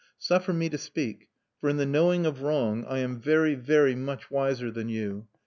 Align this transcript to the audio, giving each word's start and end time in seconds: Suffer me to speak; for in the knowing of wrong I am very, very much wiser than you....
Suffer 0.17 0.51
me 0.51 0.67
to 0.69 0.79
speak; 0.79 1.29
for 1.59 1.69
in 1.69 1.77
the 1.77 1.85
knowing 1.85 2.25
of 2.25 2.41
wrong 2.41 2.85
I 2.85 2.97
am 2.97 3.19
very, 3.21 3.53
very 3.53 3.93
much 3.93 4.31
wiser 4.31 4.71
than 4.71 4.89
you.... 4.89 5.27